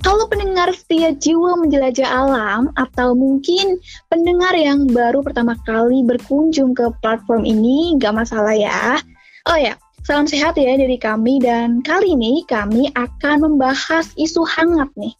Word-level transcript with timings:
Kalau 0.00 0.24
pendengar 0.32 0.72
setia 0.72 1.12
jiwa 1.12 1.60
menjelajah 1.60 2.08
alam 2.08 2.72
atau 2.80 3.12
mungkin 3.12 3.76
pendengar 4.08 4.56
yang 4.56 4.88
baru 4.88 5.20
pertama 5.20 5.52
kali 5.68 6.00
berkunjung 6.00 6.72
ke 6.72 6.88
platform 7.04 7.44
ini, 7.44 8.00
gak 8.00 8.16
masalah 8.16 8.56
ya. 8.56 8.96
Oh 9.44 9.58
ya, 9.60 9.76
salam 10.08 10.24
sehat 10.24 10.56
ya 10.56 10.76
dari 10.80 10.96
kami 10.96 11.36
dan 11.44 11.84
kali 11.84 12.16
ini 12.16 12.44
kami 12.48 12.88
akan 12.96 13.44
membahas 13.44 14.08
isu 14.16 14.40
hangat 14.48 14.88
nih. 14.96 15.12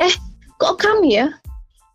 Eh, 0.00 0.14
kok 0.56 0.80
kami 0.80 1.20
ya? 1.20 1.28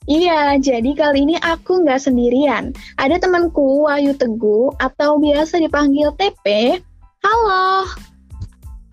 Iya, 0.09 0.57
jadi 0.57 0.97
kali 0.97 1.29
ini 1.29 1.35
aku 1.45 1.85
nggak 1.85 2.01
sendirian. 2.01 2.73
Ada 2.97 3.21
temanku 3.21 3.85
Wahyu 3.85 4.17
Teguh 4.17 4.73
atau 4.81 5.21
biasa 5.21 5.61
dipanggil 5.61 6.09
TP. 6.17 6.77
Halo. 7.21 7.85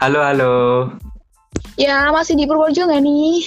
Halo, 0.05 0.21
halo. 0.21 0.57
Ya, 1.79 2.11
masih 2.11 2.35
di 2.35 2.43
Purworejo 2.43 2.91
nggak 2.91 3.03
nih? 3.07 3.39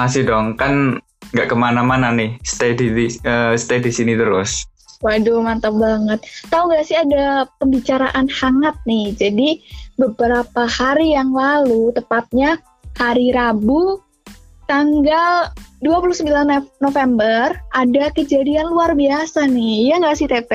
Masih 0.00 0.24
dong, 0.24 0.56
kan 0.56 0.96
nggak 1.36 1.52
ke 1.52 1.56
mana-mana 1.56 2.08
nih, 2.08 2.40
stay 2.40 2.72
di 2.72 2.88
uh, 3.28 3.52
stay 3.52 3.84
di 3.84 3.92
sini 3.92 4.16
terus. 4.16 4.64
Waduh, 5.04 5.44
mantap 5.44 5.76
banget. 5.76 6.24
Tahu 6.48 6.72
nggak 6.72 6.84
sih 6.88 6.96
ada 6.96 7.44
pembicaraan 7.60 8.32
hangat 8.32 8.72
nih. 8.88 9.12
Jadi 9.12 9.60
beberapa 10.00 10.64
hari 10.64 11.12
yang 11.12 11.36
lalu, 11.36 11.92
tepatnya 11.92 12.56
hari 12.96 13.28
Rabu, 13.36 14.00
tanggal 14.64 15.52
29 15.84 16.24
November, 16.80 17.52
ada 17.76 18.04
kejadian 18.16 18.72
luar 18.72 18.96
biasa 18.96 19.44
nih. 19.52 19.92
Iya 19.92 19.94
nggak 20.00 20.16
sih, 20.16 20.28
TP? 20.32 20.52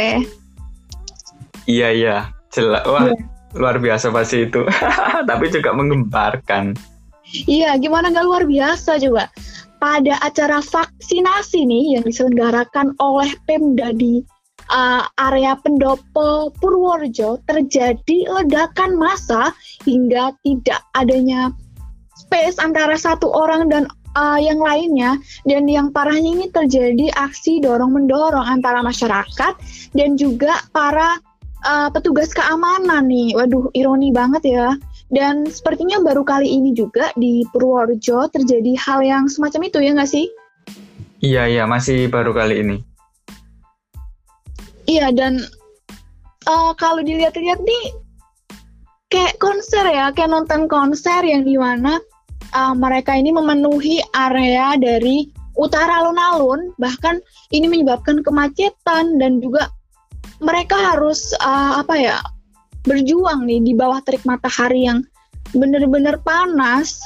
Iya, 1.70 1.94
iya. 1.94 2.18
Jelas. 2.50 2.82
Wah, 2.90 3.14
yeah 3.14 3.29
luar 3.58 3.82
biasa 3.82 4.14
pasti 4.14 4.46
itu. 4.46 4.66
Tapi 5.30 5.46
juga 5.50 5.74
mengembarkan. 5.74 6.74
Iya 7.46 7.78
gimana 7.78 8.10
nggak 8.10 8.26
luar 8.26 8.44
biasa 8.50 8.98
juga 8.98 9.30
pada 9.78 10.18
acara 10.26 10.60
vaksinasi 10.60 11.62
nih 11.64 11.98
yang 11.98 12.04
diselenggarakan 12.04 12.98
oleh 13.00 13.32
Pemda 13.46 13.94
di 13.94 14.20
uh, 14.74 15.06
area 15.18 15.56
Pendopo 15.62 16.52
Purworejo 16.58 17.40
terjadi 17.48 18.18
ledakan 18.28 18.98
massa 18.98 19.54
hingga 19.86 20.34
tidak 20.44 20.82
adanya 20.98 21.54
space 22.18 22.60
antara 22.60 23.00
satu 23.00 23.32
orang 23.32 23.72
dan 23.72 23.88
uh, 24.20 24.40
yang 24.42 24.60
lainnya. 24.60 25.18
Dan 25.48 25.66
yang 25.70 25.94
parahnya 25.94 26.44
ini 26.44 26.48
terjadi 26.52 27.14
aksi 27.16 27.64
dorong 27.64 27.96
mendorong 27.96 28.46
antara 28.46 28.84
masyarakat 28.84 29.54
dan 29.96 30.20
juga 30.20 30.60
para 30.76 31.18
uh, 31.66 31.90
petugas 31.92 32.32
keamanan 32.32 33.08
nih. 33.10 33.36
Waduh, 33.36 33.72
ironi 33.76 34.14
banget 34.14 34.44
ya. 34.48 34.76
Dan 35.10 35.50
sepertinya 35.50 35.98
baru 36.06 36.22
kali 36.22 36.46
ini 36.46 36.72
juga 36.78 37.10
di 37.18 37.42
Purworejo 37.50 38.30
terjadi 38.30 38.78
hal 38.78 39.02
yang 39.02 39.26
semacam 39.26 39.66
itu 39.66 39.78
ya 39.82 39.92
nggak 39.98 40.12
sih? 40.12 40.28
Iya, 41.20 41.50
iya, 41.50 41.64
masih 41.66 42.08
baru 42.08 42.32
kali 42.32 42.62
ini. 42.64 42.78
Iya, 44.86 45.12
dan 45.12 45.44
uh, 46.48 46.72
kalau 46.78 47.02
dilihat-lihat 47.04 47.60
nih, 47.62 47.86
kayak 49.10 49.36
konser 49.42 49.84
ya, 49.90 50.14
kayak 50.14 50.32
nonton 50.32 50.70
konser 50.70 51.22
yang 51.26 51.44
di 51.44 51.58
mana 51.58 51.98
uh, 52.54 52.74
mereka 52.78 53.18
ini 53.18 53.34
memenuhi 53.34 54.02
area 54.16 54.78
dari 54.78 55.30
utara 55.60 56.06
alun-alun, 56.06 56.72
bahkan 56.80 57.20
ini 57.52 57.68
menyebabkan 57.68 58.24
kemacetan 58.24 59.20
dan 59.20 59.44
juga 59.44 59.68
mereka 60.40 60.76
harus 60.96 61.36
uh, 61.44 61.84
apa 61.84 61.96
ya 62.00 62.18
berjuang 62.88 63.44
nih 63.44 63.60
di 63.64 63.74
bawah 63.76 64.00
terik 64.04 64.24
matahari 64.24 64.88
yang 64.88 65.04
benar-benar 65.52 66.20
panas. 66.24 67.04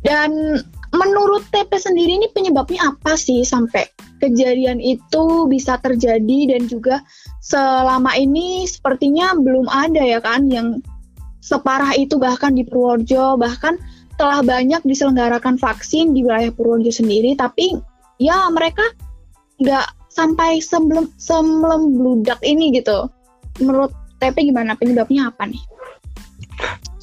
Dan 0.00 0.56
menurut 0.96 1.44
TP 1.52 1.76
sendiri 1.76 2.16
ini 2.16 2.28
penyebabnya 2.32 2.96
apa 2.96 3.12
sih 3.20 3.44
sampai 3.44 3.84
kejadian 4.24 4.80
itu 4.80 5.44
bisa 5.52 5.76
terjadi? 5.84 6.56
Dan 6.56 6.64
juga 6.66 7.04
selama 7.44 8.16
ini 8.16 8.64
sepertinya 8.64 9.36
belum 9.36 9.68
ada 9.68 10.00
ya 10.00 10.24
kan 10.24 10.48
yang 10.48 10.80
separah 11.44 11.92
itu 12.00 12.16
bahkan 12.16 12.56
di 12.56 12.64
Purworejo. 12.64 13.36
Bahkan 13.36 13.76
telah 14.16 14.40
banyak 14.40 14.80
diselenggarakan 14.88 15.60
vaksin 15.60 16.16
di 16.16 16.24
wilayah 16.24 16.48
Purworejo 16.56 16.92
sendiri. 17.04 17.36
Tapi 17.36 17.76
ya 18.16 18.48
mereka 18.48 18.84
nggak 19.60 19.99
sampai 20.20 20.60
sebelum 20.60 21.08
sebelum 21.16 21.96
bludak 21.96 22.40
ini 22.44 22.76
gitu. 22.76 23.08
Menurut 23.64 23.92
TP 24.20 24.52
gimana 24.52 24.76
penyebabnya 24.76 25.32
apa 25.32 25.48
nih? 25.48 25.62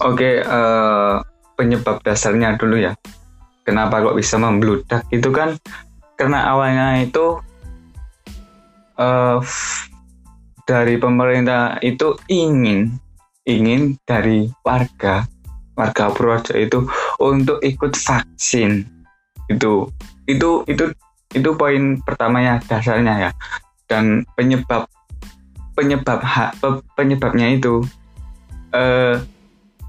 Oke, 0.05 0.45
uh, 0.45 1.17
penyebab 1.57 2.05
dasarnya 2.05 2.53
dulu 2.61 2.77
ya. 2.77 2.93
Kenapa 3.65 3.99
kok 4.05 4.15
bisa 4.15 4.37
membludak 4.37 5.03
itu 5.09 5.33
kan 5.33 5.57
karena 6.15 6.53
awalnya 6.53 7.01
itu 7.01 7.41
uh, 9.01 9.41
dari 10.69 10.95
pemerintah 11.01 11.81
itu 11.81 12.15
ingin 12.29 12.95
ingin 13.49 13.97
dari 14.05 14.47
warga 14.61 15.25
warga 15.77 16.09
Purworejo 16.11 16.53
itu 16.57 16.79
untuk 17.21 17.61
ikut 17.63 17.95
vaksin 17.95 18.83
itu 19.47 19.87
itu 20.27 20.63
itu 20.67 20.85
itu 21.35 21.49
poin 21.59 21.99
pertamanya 22.03 22.59
dasarnya 22.63 23.29
ya. 23.29 23.31
Dan 23.87 24.27
penyebab 24.35 24.87
penyebab 25.77 26.19
penyebabnya 26.97 27.53
itu 27.53 27.85
eh, 28.73 29.21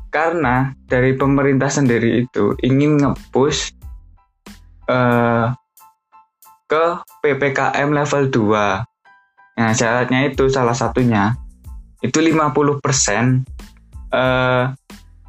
karena 0.08 0.72
dari 0.88 1.16
pemerintah 1.16 1.72
sendiri 1.72 2.28
itu 2.28 2.52
ingin 2.60 3.00
ngepush 3.00 3.72
eh, 4.88 5.46
ke 6.68 6.84
PPKM 7.24 7.88
level 7.88 8.22
2 8.28 9.58
nah 9.58 9.74
syaratnya 9.74 10.30
itu 10.30 10.46
salah 10.46 10.76
satunya 10.76 11.34
itu 11.98 12.20
50% 12.22 13.42
eh, 14.14 14.64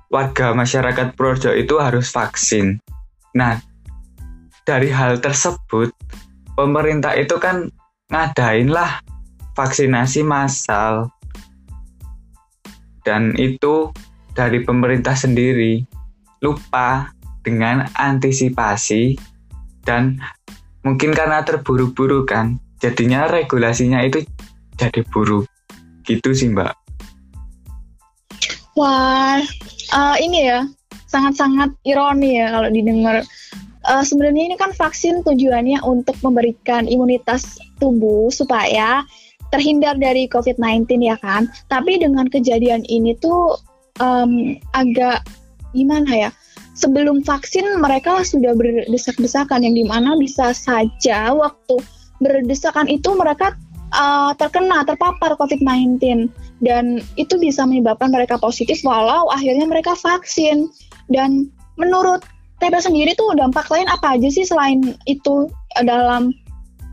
warga 0.09 0.47
masyarakat 0.57 1.13
Purworejo 1.13 1.53
itu 1.53 1.77
harus 1.77 2.09
vaksin. 2.09 2.81
Nah 3.37 3.61
dari 4.69 4.93
hal 4.93 5.17
tersebut 5.17 5.89
pemerintah 6.53 7.17
itu 7.17 7.41
kan 7.41 7.73
ngadain 8.13 8.69
lah 8.69 9.01
vaksinasi 9.57 10.21
massal. 10.21 11.09
Dan 13.01 13.33
itu 13.41 13.89
dari 14.37 14.61
pemerintah 14.61 15.17
sendiri. 15.17 15.81
Lupa 16.45 17.09
dengan 17.41 17.89
antisipasi 17.97 19.17
dan 19.81 20.21
mungkin 20.85 21.17
karena 21.17 21.41
terburu-buru 21.41 22.29
kan. 22.29 22.61
Jadinya 22.79 23.25
regulasinya 23.25 24.05
itu 24.05 24.21
jadi 24.77 25.01
buruk 25.09 25.49
gitu 26.05 26.31
sih 26.31 26.53
mbak. 26.53 26.77
Wah 28.77 29.41
uh, 29.91 30.15
ini 30.21 30.47
ya 30.47 30.63
sangat-sangat 31.09 31.73
ironi 31.83 32.39
ya 32.39 32.53
kalau 32.55 32.69
didengar 32.71 33.25
uh, 33.87 34.03
sebenarnya 34.03 34.53
ini 34.53 34.55
kan 34.59 34.75
vaksin 34.75 35.23
tujuannya 35.23 35.79
untuk 35.85 36.17
memberikan 36.25 36.89
imunitas 36.89 37.59
tubuh 37.79 38.27
supaya 38.33 39.05
terhindar 39.49 39.97
dari 39.97 40.29
COVID-19 40.29 40.99
ya 41.03 41.17
kan. 41.21 41.49
Tapi 41.71 42.01
dengan 42.01 42.27
kejadian 42.29 42.85
ini 42.89 43.15
tuh 43.17 43.57
um, 44.01 44.57
agak 44.75 45.23
gimana 45.71 46.29
ya? 46.29 46.31
Sebelum 46.79 47.27
vaksin 47.27 47.67
mereka 47.83 48.23
sudah 48.23 48.55
berdesak-desakan 48.55 49.67
yang 49.67 49.75
di 49.75 49.83
mana 49.83 50.15
bisa 50.15 50.55
saja 50.55 51.35
waktu 51.35 51.75
berdesakan 52.23 52.87
itu 52.87 53.11
mereka 53.15 53.55
uh, 53.95 54.31
terkena 54.37 54.87
terpapar 54.87 55.35
COVID-19 55.35 56.29
dan 56.63 57.03
itu 57.15 57.35
bisa 57.39 57.63
menyebabkan 57.67 58.11
mereka 58.11 58.39
positif 58.39 58.79
walau 58.83 59.27
akhirnya 59.31 59.67
mereka 59.67 59.95
vaksin 59.95 60.71
dan 61.11 61.47
menurut 61.79 62.23
TP 62.59 62.75
sendiri 62.79 63.15
tuh 63.15 63.35
dampak 63.39 63.71
lain 63.71 63.87
apa 63.87 64.19
aja 64.19 64.27
sih 64.27 64.43
selain 64.43 64.95
itu 65.07 65.47
dalam 65.83 66.35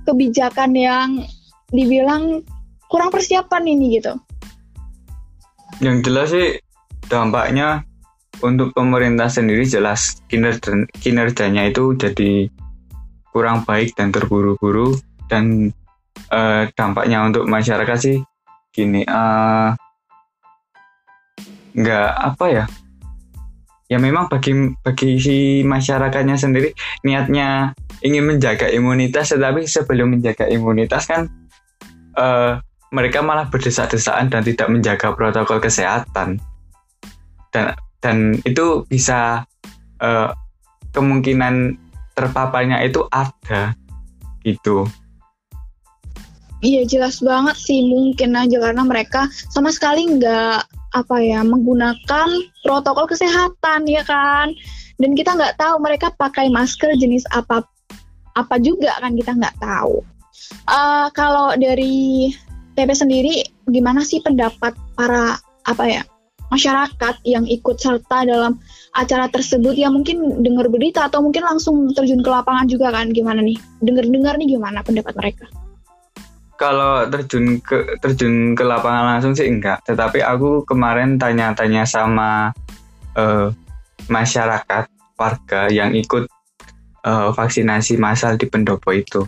kebijakan 0.07 0.73
yang 0.79 1.27
dibilang 1.75 2.47
kurang 2.87 3.11
persiapan 3.11 3.67
ini 3.67 3.99
gitu? 3.99 4.15
Yang 5.83 5.97
jelas 6.07 6.29
sih 6.31 6.49
dampaknya 7.11 7.83
untuk 8.41 8.71
pemerintah 8.77 9.27
sendiri 9.27 9.67
jelas 9.67 10.23
kinerja, 10.31 10.87
kinerjanya 11.03 11.69
itu 11.69 11.97
jadi 11.99 12.47
kurang 13.35 13.67
baik 13.67 13.93
dan 13.99 14.15
terburu-buru 14.15 14.97
dan 15.29 15.75
uh, 16.33 16.71
dampaknya 16.73 17.27
untuk 17.27 17.45
masyarakat 17.45 17.99
sih 17.99 18.19
gini 18.73 19.05
uh, 19.09 19.77
nggak 21.77 22.11
apa 22.17 22.45
ya 22.49 22.65
ya 23.87 24.03
memang 24.03 24.27
bagi 24.27 24.75
bagi 24.83 25.19
si 25.23 25.37
masyarakatnya 25.63 26.35
sendiri 26.35 26.75
niatnya 27.07 27.71
ingin 28.03 28.27
menjaga 28.27 28.67
imunitas 28.67 29.31
tetapi 29.31 29.63
sebelum 29.67 30.19
menjaga 30.19 30.51
imunitas 30.51 31.07
kan 31.07 31.31
uh, 32.19 32.59
mereka 32.91 33.23
malah 33.23 33.47
berdesak-desakan 33.47 34.31
dan 34.31 34.43
tidak 34.43 34.69
menjaga 34.71 35.15
protokol 35.15 35.63
kesehatan 35.63 36.43
dan 37.55 37.75
dan 38.03 38.39
itu 38.43 38.83
bisa 38.91 39.47
uh, 40.03 40.31
kemungkinan 40.95 41.77
terpaparnya 42.17 42.81
itu 42.81 43.05
ada 43.13 43.77
gitu. 44.43 44.89
Iya 46.65 46.89
jelas 46.89 47.21
banget 47.21 47.57
sih 47.61 47.85
mungkin 47.85 48.33
aja 48.33 48.57
karena 48.57 48.81
mereka 48.81 49.29
sama 49.53 49.69
sekali 49.69 50.09
nggak 50.09 50.65
apa 50.97 51.21
ya 51.21 51.45
menggunakan 51.45 52.29
protokol 52.65 53.05
kesehatan 53.05 53.85
ya 53.85 54.01
kan? 54.09 54.57
Dan 54.97 55.13
kita 55.13 55.37
nggak 55.37 55.61
tahu 55.61 55.77
mereka 55.85 56.09
pakai 56.17 56.49
masker 56.49 56.97
jenis 56.97 57.29
apa 57.37 57.61
apa 58.33 58.57
juga 58.61 58.97
kan 58.97 59.13
kita 59.13 59.37
nggak 59.37 59.57
tahu. 59.61 60.01
Uh, 60.65 61.09
kalau 61.13 61.53
dari 61.57 62.33
TP 62.77 62.91
sendiri 62.93 63.45
gimana 63.69 64.01
sih 64.01 64.25
pendapat 64.25 64.73
para 64.97 65.37
apa 65.69 65.85
ya 65.85 66.03
masyarakat 66.53 67.15
yang 67.27 67.45
ikut 67.45 67.77
serta 67.77 68.25
dalam 68.25 68.57
acara 68.97 69.29
tersebut? 69.29 69.77
Ya 69.77 69.93
mungkin 69.93 70.41
dengar 70.41 70.73
berita 70.73 71.13
atau 71.13 71.21
mungkin 71.21 71.45
langsung 71.45 71.93
terjun 71.93 72.25
ke 72.25 72.31
lapangan 72.33 72.65
juga 72.65 72.89
kan 72.89 73.13
gimana 73.13 73.45
nih? 73.45 73.61
Dengar-dengar 73.85 74.41
nih 74.41 74.57
gimana 74.57 74.81
pendapat 74.81 75.13
mereka 75.13 75.45
kalau 76.57 77.09
terjun 77.09 77.61
ke 77.61 78.01
terjun 78.01 78.57
ke 78.57 78.65
lapangan 78.65 79.17
langsung 79.17 79.33
sih 79.37 79.49
enggak 79.49 79.85
tetapi 79.85 80.25
aku 80.25 80.65
kemarin 80.65 81.21
tanya-tanya 81.21 81.85
sama 81.85 82.53
uh, 83.17 83.53
masyarakat 84.09 84.89
warga 85.17 85.69
yang 85.73 85.93
ikut 85.97 86.29
uh, 87.05 87.33
vaksinasi 87.33 87.97
massal 87.97 88.37
di 88.37 88.49
pendopo 88.49 88.93
itu 88.93 89.25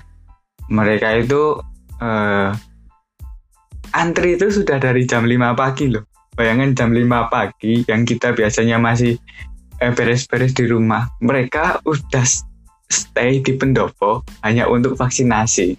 mereka 0.69 1.16
itu 1.16 1.60
uh, 2.00 2.50
antri 3.96 4.36
itu 4.36 4.52
sudah 4.52 4.76
dari 4.76 5.08
jam 5.08 5.25
5 5.25 5.56
pagi 5.56 5.88
loh 5.88 6.08
Bayangin 6.38 6.70
jam 6.78 6.94
5 6.94 7.34
pagi 7.34 7.82
yang 7.90 8.06
kita 8.06 8.30
biasanya 8.30 8.78
masih 8.78 9.19
beres-beres 9.82 10.54
di 10.54 10.70
rumah. 10.70 11.10
Mereka 11.19 11.82
udah 11.82 12.22
stay 12.86 13.42
di 13.42 13.58
pendopo 13.58 14.22
hanya 14.46 14.70
untuk 14.70 14.94
vaksinasi. 14.94 15.75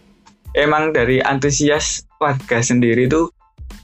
Emang 0.58 0.92
dari 0.96 1.22
antusias 1.22 2.06
warga 2.18 2.60
sendiri 2.60 3.06
itu 3.06 3.30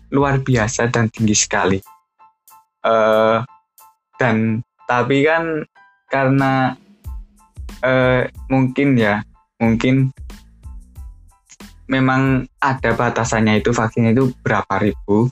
luar 0.09 0.41
biasa 0.41 0.89
dan 0.89 1.09
tinggi 1.13 1.35
sekali. 1.37 1.79
Uh, 2.85 3.41
dan 4.21 4.61
tapi 4.85 5.25
kan 5.25 5.65
karena 6.09 6.77
uh, 7.81 8.21
mungkin 8.47 8.95
ya 8.95 9.25
mungkin 9.57 10.13
memang 11.85 12.49
ada 12.61 12.93
batasannya 12.97 13.61
itu 13.61 13.73
vaksin 13.73 14.13
itu 14.13 14.33
berapa 14.41 14.81
ribu 14.81 15.29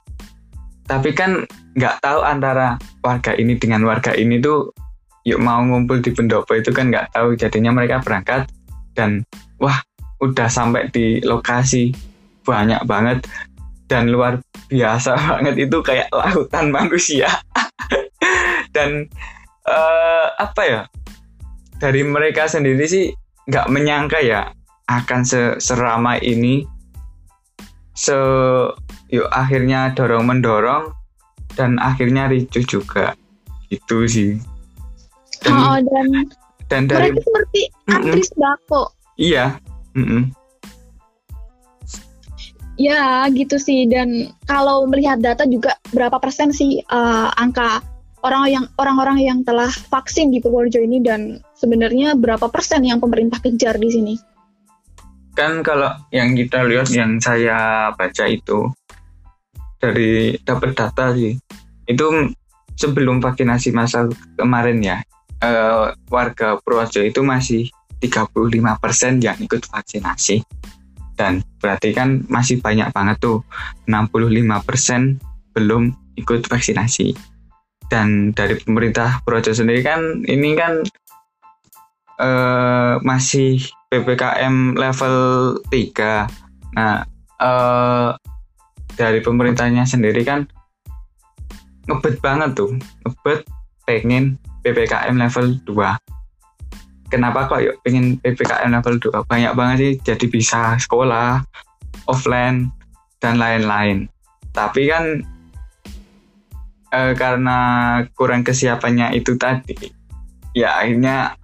tapi 0.86 1.16
kan 1.16 1.46
nggak 1.74 2.04
tahu 2.04 2.22
antara 2.22 2.78
warga 3.02 3.34
ini 3.34 3.58
dengan 3.58 3.82
warga 3.88 4.14
ini 4.14 4.38
tuh 4.38 4.70
yuk 5.24 5.40
mau 5.42 5.64
ngumpul 5.64 6.04
di 6.04 6.12
pendopo 6.14 6.54
itu 6.54 6.70
kan 6.70 6.92
nggak 6.92 7.16
tahu 7.16 7.34
jadinya 7.34 7.72
mereka 7.74 8.04
berangkat 8.04 8.46
dan 8.94 9.26
wah 9.58 9.82
udah 10.24 10.48
sampai 10.48 10.88
di 10.96 11.20
lokasi 11.20 11.92
banyak 12.48 12.80
banget 12.88 13.28
dan 13.92 14.08
luar 14.08 14.40
biasa 14.72 15.20
banget 15.30 15.68
itu 15.68 15.78
kayak 15.84 16.08
lautan 16.16 16.72
manusia. 16.72 17.28
Dan 18.76 19.06
uh, 19.70 20.28
apa 20.42 20.62
ya 20.66 20.82
dari 21.78 22.02
mereka 22.02 22.50
sendiri 22.50 22.90
sih 22.90 23.14
nggak 23.46 23.70
menyangka 23.70 24.18
ya 24.24 24.50
akan 24.90 25.22
seramai 25.62 26.18
ini. 26.26 26.66
Se 27.94 28.18
yuk 29.14 29.30
akhirnya 29.30 29.94
dorong 29.94 30.26
mendorong 30.26 30.90
dan 31.54 31.78
akhirnya 31.78 32.26
ricu 32.26 32.66
juga. 32.66 33.14
Itu 33.70 34.10
sih. 34.10 34.42
Dan, 35.46 35.54
oh, 35.54 35.78
dan, 35.86 36.08
dan 36.74 36.82
dari 36.90 37.14
mereka 37.14 37.22
seperti 37.22 37.62
antri 37.92 38.22
sembako 38.26 38.82
iya 39.20 39.62
mm 39.94 40.06
-mm. 40.06 40.24
ya 42.78 43.30
gitu 43.30 43.62
sih 43.62 43.86
dan 43.86 44.34
kalau 44.50 44.90
melihat 44.90 45.22
data 45.22 45.46
juga 45.46 45.78
berapa 45.94 46.18
persen 46.18 46.50
sih 46.50 46.82
uh, 46.90 47.30
angka 47.38 47.86
orang 48.24 48.44
yang 48.50 48.66
orang-orang 48.80 49.20
yang 49.22 49.40
telah 49.44 49.70
vaksin 49.70 50.32
di 50.32 50.40
Purworejo 50.40 50.80
ini 50.80 51.04
dan 51.04 51.44
sebenarnya 51.60 52.16
berapa 52.18 52.48
persen 52.50 52.82
yang 52.88 52.98
pemerintah 52.98 53.38
kejar 53.44 53.78
di 53.78 53.90
sini 53.92 54.16
kan 55.38 55.62
kalau 55.62 55.94
yang 56.10 56.34
kita 56.34 56.66
lihat 56.66 56.90
yang 56.94 57.18
saya 57.22 57.90
baca 57.94 58.26
itu 58.26 58.70
dari 59.78 60.40
dapat 60.42 60.72
data 60.74 61.12
sih 61.14 61.36
itu 61.86 62.06
sebelum 62.80 63.20
vaksinasi 63.20 63.76
masa 63.76 64.08
kemarin 64.40 64.80
ya 64.80 64.98
eh, 65.44 65.92
warga 66.08 66.58
Purworejo 66.64 67.04
itu 67.04 67.22
masih 67.22 67.68
35% 68.04 69.24
yang 69.24 69.38
ikut 69.40 69.64
vaksinasi 69.72 70.44
dan 71.16 71.40
berarti 71.62 71.96
kan 71.96 72.26
masih 72.28 72.60
banyak 72.60 72.90
banget 72.92 73.18
tuh 73.22 73.46
65% 73.88 75.56
belum 75.56 75.96
ikut 76.20 76.46
vaksinasi 76.50 77.16
dan 77.88 78.34
dari 78.34 78.58
pemerintah 78.58 79.22
Purworejo 79.22 79.54
sendiri 79.54 79.86
kan 79.86 80.26
ini 80.26 80.58
kan 80.58 80.82
eh, 82.18 82.96
masih 83.06 83.62
PPKM 83.94 84.74
level 84.74 85.18
3. 85.70 86.26
Nah, 86.74 87.06
eh, 87.38 88.10
dari 88.98 89.20
pemerintahnya 89.22 89.86
sendiri 89.86 90.26
kan 90.26 90.50
ngebet 91.86 92.18
banget 92.24 92.58
tuh, 92.58 92.74
ngebet 93.06 93.46
pengen 93.86 94.42
PPKM 94.66 95.14
level 95.20 95.62
2. 95.70 96.13
Kenapa 97.14 97.46
kok 97.46 97.62
yuk 97.62 97.78
pengen 97.86 98.18
PPKM 98.26 98.74
level 98.74 98.98
2? 98.98 99.30
Banyak 99.30 99.54
banget 99.54 99.78
sih 99.78 99.94
jadi 100.02 100.26
bisa 100.26 100.74
sekolah, 100.82 101.46
offline, 102.10 102.74
dan 103.22 103.38
lain-lain. 103.38 104.10
Tapi 104.50 104.90
kan 104.90 105.22
eh, 106.90 107.14
karena 107.14 107.58
kurang 108.18 108.42
kesiapannya 108.42 109.14
itu 109.14 109.38
tadi, 109.38 109.94
ya 110.58 110.82
akhirnya 110.82 111.38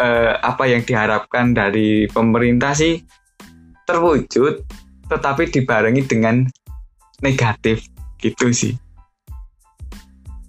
eh, 0.00 0.32
apa 0.40 0.72
yang 0.72 0.80
diharapkan 0.88 1.52
dari 1.52 2.08
pemerintah 2.08 2.72
sih 2.72 3.04
terwujud 3.84 4.64
tetapi 5.12 5.52
dibarengi 5.52 6.00
dengan 6.08 6.48
negatif 7.20 7.84
gitu 8.24 8.48
sih. 8.56 8.72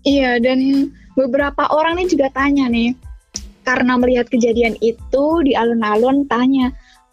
Iya 0.08 0.40
dan 0.40 0.88
beberapa 1.20 1.68
orang 1.76 2.00
nih 2.00 2.08
juga 2.08 2.32
tanya 2.32 2.72
nih 2.72 2.96
karena 3.66 3.98
melihat 3.98 4.30
kejadian 4.30 4.78
itu 4.80 5.26
di 5.42 5.58
alun-alun 5.58 6.30
tanya 6.30 6.70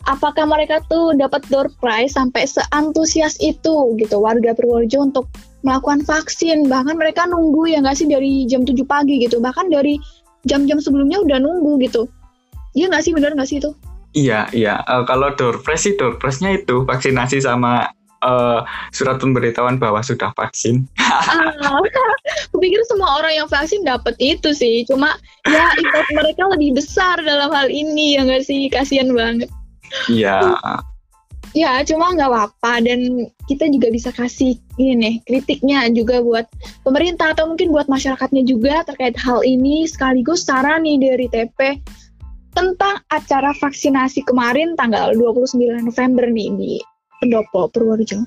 apakah 0.07 0.47
mereka 0.47 0.83
tuh 0.91 1.15
dapat 1.15 1.43
door 1.51 1.71
prize 1.79 2.15
sampai 2.15 2.47
seantusias 2.47 3.39
itu? 3.39 3.95
Gitu. 3.99 4.17
Warga 4.19 4.55
Purworejo 4.55 5.03
untuk 5.03 5.27
melakukan 5.63 6.03
vaksin. 6.03 6.67
Bahkan 6.67 6.99
mereka 6.99 7.27
nunggu 7.31 7.71
ya 7.71 7.79
nggak 7.83 7.97
sih 7.99 8.07
dari 8.11 8.47
jam 8.51 8.67
7 8.67 8.75
pagi 8.87 9.23
gitu. 9.23 9.39
Bahkan 9.39 9.71
dari 9.71 9.99
jam-jam 10.47 10.83
sebelumnya 10.83 11.23
udah 11.23 11.39
nunggu 11.39 11.79
gitu. 11.87 12.11
Iya 12.75 12.91
nggak 12.91 13.03
sih? 13.05 13.13
Benar 13.15 13.35
nggak 13.39 13.49
sih 13.49 13.59
itu? 13.63 13.71
Iya 14.13 14.51
iya. 14.53 14.83
Uh, 14.85 15.07
kalau 15.07 15.33
doorpress 15.33 15.89
sih 15.89 15.95
doorpressnya 15.97 16.61
itu 16.61 16.85
vaksinasi 16.85 17.41
sama 17.41 17.89
uh, 18.23 18.65
surat 18.95 19.19
pemberitahuan 19.19 19.77
bahwa 19.77 20.01
sudah 20.01 20.33
vaksin. 20.39 20.87
ah, 20.99 21.83
pikir 22.63 22.81
semua 22.89 23.21
orang 23.21 23.45
yang 23.45 23.49
vaksin 23.51 23.83
dapat 23.85 24.17
itu 24.23 24.55
sih. 24.57 24.87
Cuma 24.89 25.19
ya 25.47 25.75
impact 25.77 26.11
mereka 26.15 26.43
lebih 26.55 26.79
besar 26.79 27.21
dalam 27.21 27.51
hal 27.53 27.69
ini 27.69 28.17
ya 28.17 28.25
nggak 28.25 28.47
sih? 28.47 28.71
Kasian 28.73 29.13
banget. 29.13 29.51
Iya. 30.09 30.57
Ya, 31.53 31.85
cuma 31.85 32.17
nggak 32.17 32.33
apa-apa 32.33 32.81
dan 32.81 33.29
kita 33.45 33.69
juga 33.69 33.93
bisa 33.93 34.09
kasih 34.09 34.57
ini 34.81 34.97
nih 34.97 35.15
kritiknya 35.29 35.93
juga 35.93 36.25
buat 36.25 36.49
pemerintah 36.81 37.37
atau 37.37 37.45
mungkin 37.53 37.69
buat 37.69 37.93
masyarakatnya 37.93 38.49
juga 38.49 38.81
terkait 38.89 39.13
hal 39.21 39.45
ini 39.45 39.85
sekaligus 39.85 40.49
saran 40.49 40.89
nih 40.89 40.97
dari 40.97 41.27
TP 41.29 41.77
tentang 42.57 43.05
acara 43.13 43.53
vaksinasi 43.57 44.25
kemarin 44.25 44.77
tanggal 44.81 45.13
29 45.13 45.61
November 45.85 46.25
nih 46.29 46.49
di 46.57 46.73
Pendopo 47.23 47.71
Purworejo. 47.71 48.27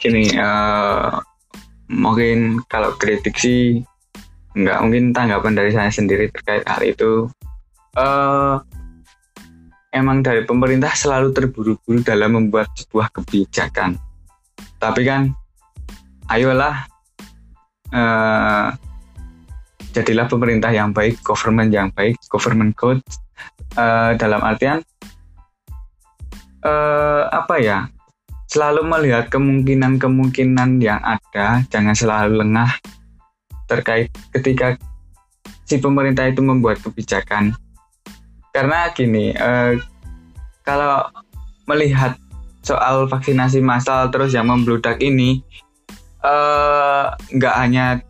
Ini 0.00 0.32
uh, 0.40 1.20
mungkin 1.92 2.64
kalau 2.72 2.96
kritik 2.96 3.36
sih 3.36 3.84
nggak 4.56 4.80
mungkin 4.80 5.12
tanggapan 5.12 5.52
dari 5.52 5.76
saya 5.76 5.92
sendiri 5.92 6.32
terkait 6.32 6.64
hal 6.64 6.80
itu. 6.80 7.28
Uh, 7.92 8.64
emang 9.92 10.24
dari 10.24 10.48
pemerintah 10.48 10.96
selalu 10.96 11.36
terburu-buru 11.36 12.00
dalam 12.00 12.40
membuat 12.40 12.72
sebuah 12.80 13.12
kebijakan. 13.12 14.00
Tapi 14.80 15.04
kan, 15.04 15.36
ayolah 16.32 16.88
uh, 17.92 18.72
jadilah 19.92 20.32
pemerintah 20.32 20.72
yang 20.72 20.96
baik, 20.96 21.20
government 21.20 21.76
yang 21.76 21.92
baik, 21.92 22.16
government 22.32 22.72
code 22.72 23.04
uh, 23.76 24.16
dalam 24.16 24.40
artian 24.40 24.80
uh, 26.66 27.30
apa 27.30 27.54
ya? 27.62 27.78
Selalu 28.50 28.82
melihat 28.82 29.30
kemungkinan-kemungkinan 29.30 30.82
yang 30.82 30.98
ada, 31.02 31.62
jangan 31.70 31.94
selalu 31.94 32.42
lengah 32.42 32.70
terkait 33.66 34.10
ketika 34.30 34.78
si 35.66 35.82
pemerintah 35.82 36.30
itu 36.30 36.38
membuat 36.40 36.78
kebijakan 36.78 37.58
karena 38.54 38.88
gini 38.94 39.34
uh, 39.36 39.76
kalau 40.62 41.10
melihat 41.66 42.14
soal 42.62 43.10
vaksinasi 43.10 43.60
massal 43.60 44.08
terus 44.08 44.32
yang 44.32 44.48
membludak 44.48 45.02
ini 45.02 45.42
uh, 46.22 47.12
nggak 47.34 47.54
hanya 47.58 48.00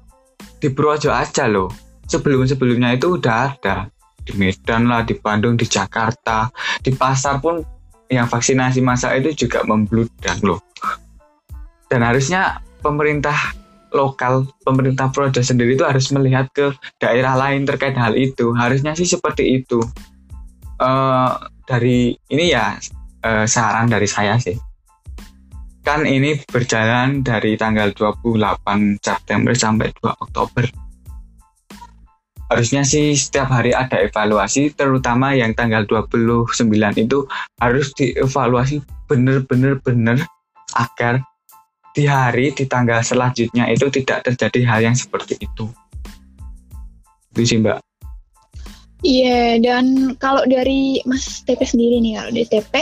di 0.60 0.68
Purworejo 0.70 1.10
aja 1.10 1.48
loh 1.48 1.72
sebelum-sebelumnya 2.06 2.94
itu 2.94 3.18
udah 3.18 3.56
ada 3.56 3.90
di 4.26 4.34
Medan 4.34 4.90
lah, 4.90 5.06
di 5.06 5.14
Bandung, 5.14 5.54
di 5.54 5.70
Jakarta, 5.70 6.50
di 6.82 6.90
pasar 6.90 7.38
pun 7.38 7.62
yang 8.12 8.30
vaksinasi 8.30 8.82
massal 8.82 9.18
itu 9.18 9.46
juga 9.46 9.66
membludak 9.66 10.38
loh. 10.42 10.62
Dan 11.86 12.02
harusnya 12.02 12.62
pemerintah 12.82 13.34
lokal, 13.94 14.46
pemerintah 14.66 15.10
Purworejo 15.10 15.42
sendiri 15.42 15.78
itu 15.78 15.86
harus 15.86 16.10
melihat 16.10 16.50
ke 16.50 16.74
daerah 16.98 17.38
lain 17.38 17.64
terkait 17.64 17.94
hal 17.94 18.14
itu. 18.18 18.52
Harusnya 18.54 18.92
sih 18.94 19.06
seperti 19.06 19.62
itu. 19.62 19.80
Uh, 20.76 21.32
dari 21.64 22.12
ini 22.28 22.52
ya 22.52 22.76
uh, 23.24 23.46
saran 23.48 23.88
dari 23.88 24.06
saya 24.06 24.36
sih. 24.36 24.54
Kan 25.86 26.02
ini 26.02 26.34
berjalan 26.50 27.22
dari 27.22 27.54
tanggal 27.54 27.94
28 27.94 28.98
September 28.98 29.54
sampai 29.54 29.94
2 30.02 30.22
Oktober 30.26 30.85
harusnya 32.46 32.86
sih 32.86 33.18
setiap 33.18 33.50
hari 33.50 33.74
ada 33.74 33.98
evaluasi 33.98 34.70
terutama 34.74 35.34
yang 35.34 35.50
tanggal 35.58 35.82
29 35.82 36.62
itu 36.94 37.18
harus 37.58 37.90
dievaluasi 37.98 38.82
bener-bener 39.10 39.82
bener 39.82 40.22
agar 40.78 41.22
di 41.96 42.06
hari 42.06 42.54
di 42.54 42.68
tanggal 42.68 43.02
selanjutnya 43.02 43.66
itu 43.72 43.90
tidak 43.90 44.22
terjadi 44.30 44.60
hal 44.68 44.80
yang 44.86 44.96
seperti 44.96 45.40
itu 45.42 45.66
itu 47.34 47.42
sih 47.42 47.58
mbak 47.60 47.82
Iya, 49.04 49.20
yeah, 49.22 49.50
dan 49.60 50.16
kalau 50.16 50.42
dari 50.48 51.04
Mas 51.04 51.44
TP 51.44 51.62
sendiri 51.68 52.00
nih, 52.00 52.16
kalau 52.16 52.32
di 52.32 52.42
TP, 52.48 52.72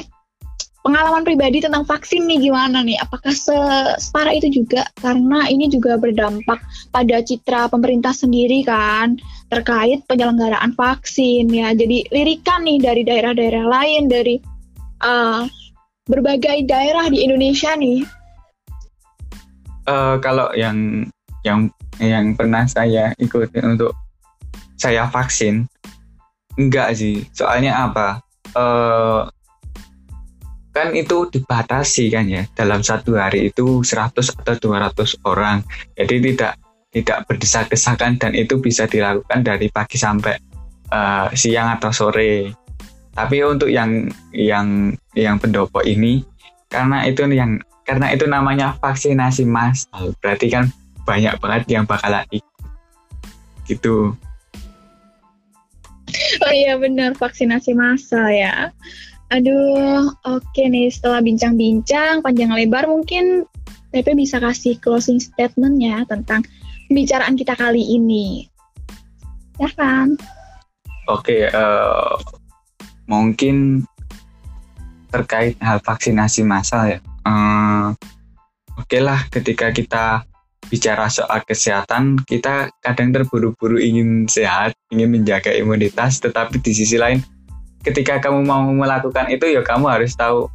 pengalaman 0.87 1.27
pribadi 1.27 1.59
tentang 1.59 1.83
vaksin 1.89 2.29
nih 2.31 2.49
gimana 2.49 2.87
nih? 2.87 2.95
Apakah 3.03 3.35
separah 3.35 4.31
itu 4.31 4.63
juga? 4.63 4.87
Karena 5.03 5.51
ini 5.51 5.67
juga 5.67 5.99
berdampak 5.99 6.63
pada 6.95 7.19
citra 7.19 7.67
pemerintah 7.67 8.15
sendiri 8.15 8.63
kan 8.63 9.19
terkait 9.55 10.03
penyelenggaraan 10.11 10.75
vaksin 10.75 11.47
ya. 11.47 11.71
Jadi 11.71 12.11
lirikan 12.11 12.67
nih 12.67 12.83
dari 12.83 13.03
daerah-daerah 13.07 13.65
lain 13.71 14.11
dari 14.11 14.37
uh, 15.07 15.47
berbagai 16.11 16.67
daerah 16.67 17.07
di 17.07 17.23
Indonesia 17.23 17.79
nih. 17.79 18.03
Uh, 19.87 20.19
kalau 20.19 20.51
yang 20.59 21.07
yang 21.47 21.71
yang 22.03 22.35
pernah 22.35 22.67
saya 22.67 23.15
ikuti 23.23 23.63
untuk 23.63 23.95
saya 24.75 25.07
vaksin 25.07 25.71
enggak 26.59 26.99
sih. 26.99 27.23
Soalnya 27.31 27.87
apa? 27.87 28.19
Uh, 28.59 29.31
kan 30.75 30.91
itu 30.91 31.31
dibatasi 31.31 32.11
kan 32.11 32.27
ya 32.27 32.43
dalam 32.59 32.83
satu 32.83 33.15
hari 33.15 33.55
itu 33.55 33.87
100 33.87 34.11
atau 34.43 34.55
200 34.59 35.23
orang 35.23 35.63
jadi 35.95 36.15
tidak 36.19 36.53
tidak 36.95 37.27
berdesak-desakan 37.27 38.23
dan 38.23 38.33
itu 38.39 38.63
bisa 38.63 38.87
dilakukan 38.87 39.43
dari 39.43 39.67
pagi 39.69 39.99
sampai 39.99 40.39
uh, 40.95 41.27
siang 41.35 41.75
atau 41.75 41.91
sore. 41.91 42.55
Tapi 43.15 43.43
untuk 43.43 43.71
yang 43.71 44.07
yang 44.31 44.95
yang 45.19 45.43
pendopo 45.43 45.83
ini 45.83 46.23
karena 46.71 47.03
itu 47.07 47.27
yang 47.31 47.59
karena 47.83 48.15
itu 48.15 48.31
namanya 48.31 48.79
vaksinasi 48.79 49.43
massal. 49.47 50.15
Berarti 50.23 50.47
kan 50.55 50.71
banyak 51.03 51.35
banget 51.43 51.63
yang 51.69 51.85
bakalan 51.85 52.25
ikut 52.31 52.55
gitu. 53.67 54.15
Oh 56.15 56.53
iya 56.55 56.79
benar 56.79 57.19
vaksinasi 57.19 57.75
massal 57.75 58.31
ya. 58.31 58.71
Aduh, 59.35 60.15
oke 60.23 60.63
nih 60.63 60.93
setelah 60.95 61.19
bincang-bincang 61.25 62.23
panjang 62.23 62.55
lebar 62.55 62.87
mungkin 62.87 63.49
Pepe 63.95 64.11
bisa 64.19 64.43
kasih 64.43 64.75
closing 64.83 65.23
statement 65.23 65.79
ya 65.79 66.03
tentang 66.11 66.43
pembicaraan 66.89 67.35
kita 67.39 67.55
kali 67.55 67.83
ini. 67.97 68.49
Ya 69.61 69.71
kan? 69.79 70.19
Oke, 71.07 71.47
okay, 71.47 71.53
uh, 71.53 71.57
eh, 71.57 72.15
mungkin 73.07 73.85
terkait 75.13 75.55
hal 75.63 75.79
vaksinasi 75.85 76.43
massal 76.43 76.97
ya. 76.97 76.99
Uh, 77.23 77.95
Oke 78.75 78.99
okay 78.99 79.01
lah, 79.07 79.23
ketika 79.31 79.71
kita 79.71 80.27
bicara 80.67 81.07
soal 81.07 81.47
kesehatan, 81.47 82.19
kita 82.27 82.75
kadang 82.83 83.15
terburu-buru 83.15 83.79
ingin 83.79 84.27
sehat, 84.27 84.75
ingin 84.91 85.15
menjaga 85.15 85.55
imunitas, 85.55 86.19
tetapi 86.19 86.59
di 86.59 86.75
sisi 86.75 86.99
lain 86.99 87.23
ketika 87.85 88.17
kamu 88.19 88.49
mau 88.49 88.65
melakukan 88.65 89.29
itu 89.29 89.45
ya 89.53 89.61
kamu 89.61 89.93
harus 89.93 90.17
tahu 90.17 90.49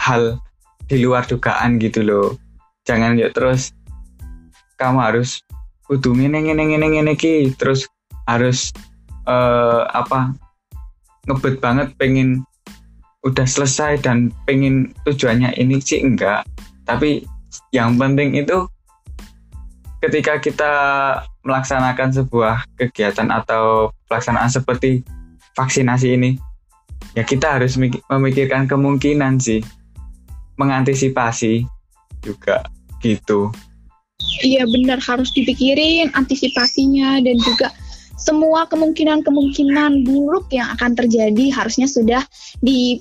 hal 0.00 0.40
di 0.88 1.04
luar 1.04 1.28
dugaan 1.28 1.76
gitu 1.76 2.00
loh 2.00 2.28
jangan 2.88 3.20
yuk 3.20 3.36
terus 3.36 3.76
kamu 4.80 5.04
harus 5.04 5.44
kudu 5.84 6.16
ngene 6.16 6.40
ngene 6.40 6.62
ngene 6.72 6.86
ngene 6.96 7.12
ki. 7.20 7.52
Terus 7.60 7.84
harus 8.24 8.72
uh, 9.28 9.84
apa 9.92 10.32
ngebet 11.28 11.60
banget 11.60 11.92
pengen 12.00 12.40
udah 13.20 13.44
selesai 13.44 14.00
dan 14.00 14.32
pengen 14.48 14.96
tujuannya 15.04 15.52
ini 15.60 15.76
sih 15.84 16.00
enggak. 16.00 16.48
Tapi 16.88 17.28
yang 17.76 18.00
penting 18.00 18.40
itu 18.40 18.64
ketika 20.00 20.40
kita 20.40 20.72
melaksanakan 21.44 22.08
sebuah 22.16 22.64
kegiatan 22.80 23.28
atau 23.28 23.92
pelaksanaan 24.08 24.48
seperti 24.48 25.04
vaksinasi 25.52 26.16
ini 26.16 26.30
ya 27.12 27.24
kita 27.26 27.58
harus 27.58 27.76
memikirkan 28.08 28.70
kemungkinan 28.70 29.40
sih 29.40 29.64
mengantisipasi 30.60 31.64
juga 32.20 32.64
gitu 33.00 33.48
iya 34.44 34.64
benar. 34.66 34.98
Harus 35.00 35.30
dipikirin 35.32 36.12
antisipasinya 36.14 37.20
dan 37.22 37.36
juga 37.40 37.72
semua 38.20 38.68
kemungkinan-kemungkinan 38.68 40.04
buruk 40.04 40.52
yang 40.52 40.68
akan 40.76 40.92
terjadi 40.92 41.48
harusnya 41.56 41.88
sudah 41.88 42.20
di 42.60 43.00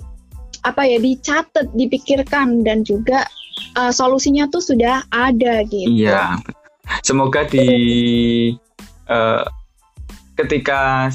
apa 0.63 0.83
ya 0.87 0.99
dicatat 0.99 1.71
dipikirkan 1.75 2.63
dan 2.63 2.83
juga 2.87 3.27
uh, 3.75 3.91
solusinya 3.91 4.47
tuh 4.47 4.63
sudah 4.63 5.03
ada 5.11 5.63
gitu. 5.67 5.87
Iya 5.87 6.39
semoga 7.03 7.45
di 7.45 7.67
uh, 9.11 9.43
ketika 10.39 11.11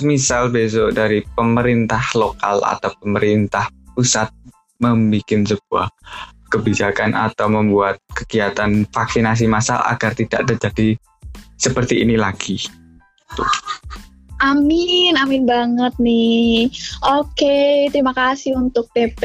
misal 0.00 0.48
besok 0.48 0.96
dari 0.96 1.20
pemerintah 1.36 2.00
lokal 2.16 2.64
atau 2.64 2.92
pemerintah 3.04 3.68
pusat 3.92 4.32
membuat 4.80 5.44
sebuah 5.44 5.88
kebijakan 6.50 7.14
atau 7.14 7.46
membuat 7.46 8.02
kegiatan 8.12 8.84
vaksinasi 8.90 9.46
massal 9.46 9.78
agar 9.86 10.12
tidak 10.18 10.44
terjadi 10.50 10.98
seperti 11.54 12.02
ini 12.02 12.18
lagi. 12.18 12.58
Tuh. 13.38 13.46
Amin, 14.40 15.20
amin 15.20 15.44
banget 15.44 15.92
nih. 16.00 16.72
Oke, 17.04 17.92
terima 17.92 18.16
kasih 18.16 18.56
untuk 18.56 18.88
TP 18.96 19.20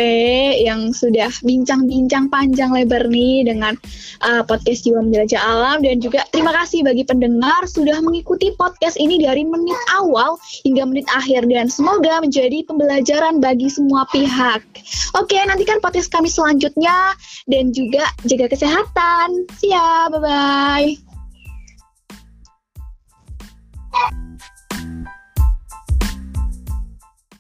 yang 0.60 0.92
sudah 0.92 1.32
bincang-bincang 1.40 2.28
panjang 2.28 2.76
lebar 2.76 3.08
nih 3.08 3.48
dengan 3.48 3.80
uh, 4.28 4.44
podcast 4.44 4.84
Jiwa 4.84 5.00
Menjelajah 5.08 5.40
Alam 5.40 5.88
dan 5.88 6.04
juga 6.04 6.28
terima 6.36 6.52
kasih 6.52 6.84
bagi 6.84 7.08
pendengar 7.08 7.64
sudah 7.64 8.04
mengikuti 8.04 8.52
podcast 8.60 9.00
ini 9.00 9.24
dari 9.24 9.48
menit 9.48 9.80
awal 9.96 10.36
hingga 10.68 10.84
menit 10.84 11.08
akhir 11.16 11.48
dan 11.48 11.72
semoga 11.72 12.20
menjadi 12.20 12.68
pembelajaran 12.68 13.40
bagi 13.40 13.72
semua 13.72 14.04
pihak. 14.12 14.68
Oke, 15.16 15.40
nantikan 15.48 15.80
podcast 15.80 16.12
kami 16.12 16.28
selanjutnya 16.28 17.16
dan 17.48 17.72
juga 17.72 18.04
jaga 18.28 18.52
kesehatan. 18.52 19.48
See 19.64 19.72
ya, 19.72 20.12
bye-bye. 20.12 21.00